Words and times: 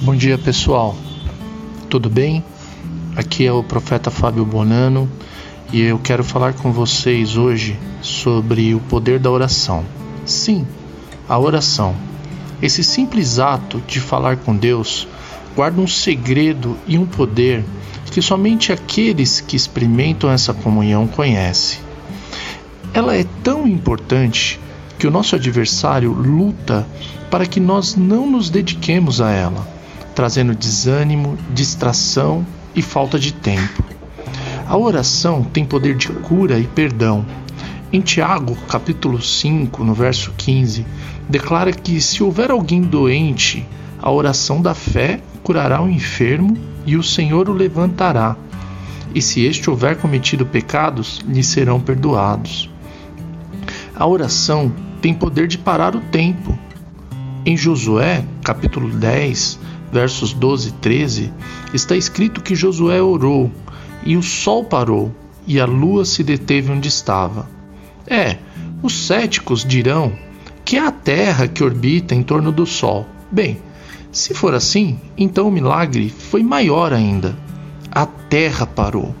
Bom 0.00 0.14
dia 0.14 0.38
pessoal, 0.38 0.96
tudo 1.90 2.08
bem? 2.08 2.44
Aqui 3.16 3.44
é 3.44 3.52
o 3.52 3.64
profeta 3.64 4.12
Fábio 4.12 4.44
Bonano 4.44 5.10
e 5.72 5.80
eu 5.80 5.98
quero 5.98 6.22
falar 6.22 6.54
com 6.54 6.70
vocês 6.70 7.36
hoje 7.36 7.76
sobre 8.00 8.76
o 8.76 8.80
poder 8.80 9.18
da 9.18 9.28
oração. 9.28 9.84
Sim, 10.24 10.64
a 11.28 11.36
oração. 11.36 11.96
Esse 12.62 12.84
simples 12.84 13.40
ato 13.40 13.82
de 13.88 13.98
falar 13.98 14.36
com 14.36 14.56
Deus 14.56 15.08
guarda 15.56 15.80
um 15.80 15.88
segredo 15.88 16.76
e 16.86 16.96
um 16.96 17.04
poder 17.04 17.64
que 18.12 18.22
somente 18.22 18.72
aqueles 18.72 19.40
que 19.40 19.56
experimentam 19.56 20.30
essa 20.30 20.54
comunhão 20.54 21.08
conhecem. 21.08 21.80
Ela 22.94 23.16
é 23.16 23.26
tão 23.42 23.66
importante 23.66 24.60
que 24.96 25.08
o 25.08 25.10
nosso 25.10 25.34
adversário 25.34 26.12
luta 26.12 26.86
para 27.28 27.46
que 27.46 27.58
nós 27.58 27.96
não 27.96 28.30
nos 28.30 28.48
dediquemos 28.48 29.20
a 29.20 29.32
ela 29.32 29.77
trazendo 30.18 30.52
desânimo, 30.52 31.38
distração 31.54 32.44
e 32.74 32.82
falta 32.82 33.20
de 33.20 33.32
tempo. 33.32 33.84
A 34.66 34.76
oração 34.76 35.44
tem 35.44 35.64
poder 35.64 35.94
de 35.94 36.08
cura 36.08 36.58
e 36.58 36.66
perdão. 36.66 37.24
Em 37.92 38.00
Tiago, 38.00 38.56
capítulo 38.68 39.22
5, 39.22 39.84
no 39.84 39.94
verso 39.94 40.34
15, 40.36 40.84
declara 41.28 41.70
que 41.70 42.00
se 42.00 42.20
houver 42.20 42.50
alguém 42.50 42.80
doente, 42.80 43.64
a 44.02 44.10
oração 44.10 44.60
da 44.60 44.74
fé 44.74 45.20
curará 45.44 45.80
o 45.80 45.88
enfermo 45.88 46.58
e 46.84 46.96
o 46.96 47.02
Senhor 47.04 47.48
o 47.48 47.52
levantará. 47.52 48.36
E 49.14 49.22
se 49.22 49.44
este 49.44 49.70
houver 49.70 49.98
cometido 49.98 50.44
pecados, 50.44 51.20
lhe 51.28 51.44
serão 51.44 51.78
perdoados. 51.78 52.68
A 53.94 54.04
oração 54.04 54.74
tem 55.00 55.14
poder 55.14 55.46
de 55.46 55.58
parar 55.58 55.94
o 55.94 56.00
tempo. 56.00 56.58
Em 57.46 57.56
Josué, 57.56 58.24
capítulo 58.42 58.90
10, 58.90 59.60
versos 59.92 60.32
12 60.32 60.68
e 60.68 60.72
13, 60.72 61.32
está 61.72 61.96
escrito 61.96 62.42
que 62.42 62.54
Josué 62.54 63.00
orou, 63.02 63.50
e 64.04 64.16
o 64.16 64.22
sol 64.22 64.64
parou, 64.64 65.14
e 65.46 65.60
a 65.60 65.64
lua 65.64 66.04
se 66.04 66.22
deteve 66.22 66.70
onde 66.70 66.88
estava. 66.88 67.48
É, 68.06 68.38
os 68.82 69.06
céticos 69.06 69.64
dirão 69.64 70.12
que 70.68 70.76
é 70.76 70.86
a 70.86 70.90
Terra 70.90 71.48
que 71.48 71.64
orbita 71.64 72.14
em 72.14 72.22
torno 72.22 72.52
do 72.52 72.66
Sol. 72.66 73.06
Bem, 73.32 73.58
se 74.12 74.34
for 74.34 74.52
assim, 74.52 75.00
então 75.16 75.48
o 75.48 75.50
milagre 75.50 76.10
foi 76.10 76.42
maior 76.42 76.92
ainda. 76.92 77.34
A 77.90 78.04
Terra 78.04 78.66
parou. 78.66 79.14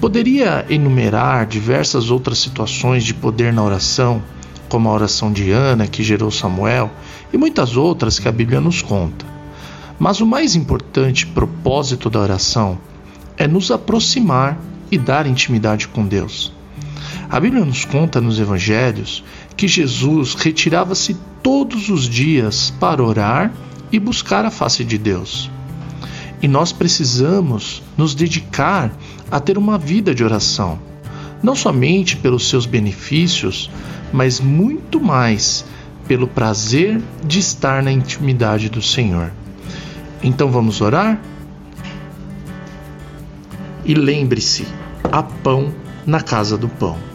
Poderia 0.00 0.64
enumerar 0.70 1.46
diversas 1.46 2.10
outras 2.10 2.38
situações 2.38 3.04
de 3.04 3.12
poder 3.12 3.52
na 3.52 3.62
oração, 3.62 4.22
como 4.70 4.88
a 4.88 4.92
oração 4.92 5.30
de 5.30 5.50
Ana, 5.50 5.86
que 5.86 6.02
gerou 6.02 6.30
Samuel, 6.30 6.90
e 7.30 7.36
muitas 7.36 7.76
outras 7.76 8.18
que 8.18 8.26
a 8.26 8.32
Bíblia 8.32 8.58
nos 8.58 8.80
conta. 8.80 9.26
Mas 10.02 10.20
o 10.20 10.26
mais 10.26 10.56
importante 10.56 11.28
propósito 11.28 12.10
da 12.10 12.18
oração 12.18 12.76
é 13.36 13.46
nos 13.46 13.70
aproximar 13.70 14.58
e 14.90 14.98
dar 14.98 15.28
intimidade 15.28 15.86
com 15.86 16.04
Deus. 16.04 16.52
A 17.30 17.38
Bíblia 17.38 17.64
nos 17.64 17.84
conta 17.84 18.20
nos 18.20 18.40
evangelhos 18.40 19.22
que 19.56 19.68
Jesus 19.68 20.34
retirava-se 20.34 21.16
todos 21.40 21.88
os 21.88 22.08
dias 22.08 22.74
para 22.80 23.00
orar 23.00 23.52
e 23.92 24.00
buscar 24.00 24.44
a 24.44 24.50
face 24.50 24.82
de 24.82 24.98
Deus. 24.98 25.48
E 26.42 26.48
nós 26.48 26.72
precisamos 26.72 27.80
nos 27.96 28.12
dedicar 28.12 28.90
a 29.30 29.38
ter 29.38 29.56
uma 29.56 29.78
vida 29.78 30.12
de 30.12 30.24
oração, 30.24 30.80
não 31.40 31.54
somente 31.54 32.16
pelos 32.16 32.48
seus 32.48 32.66
benefícios, 32.66 33.70
mas 34.12 34.40
muito 34.40 35.00
mais 35.00 35.64
pelo 36.08 36.26
prazer 36.26 37.00
de 37.24 37.38
estar 37.38 37.84
na 37.84 37.92
intimidade 37.92 38.68
do 38.68 38.82
Senhor. 38.82 39.30
Então 40.22 40.50
vamos 40.50 40.80
orar? 40.80 41.20
E 43.84 43.94
lembre-se: 43.94 44.66
há 45.10 45.22
pão 45.22 45.74
na 46.06 46.20
casa 46.20 46.56
do 46.56 46.68
pão. 46.68 47.11